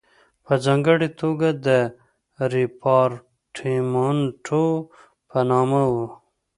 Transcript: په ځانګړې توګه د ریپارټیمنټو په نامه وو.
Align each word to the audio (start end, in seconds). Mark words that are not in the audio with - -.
په 0.45 0.53
ځانګړې 0.65 1.09
توګه 1.21 1.49
د 1.65 1.67
ریپارټیمنټو 2.53 4.65
په 5.29 5.39
نامه 5.49 5.83
وو. 5.93 6.07